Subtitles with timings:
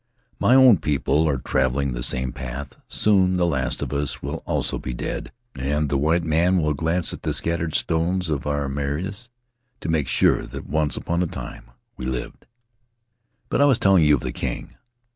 [0.39, 4.79] My own people are traveling the same path— soon the last of us will also
[4.79, 9.29] be dead, and the white man will glance at the scattered stones of our maraes
[9.79, 12.47] to make sure that once upon a time we lived.
[13.47, 14.73] "But I was telling you of the king.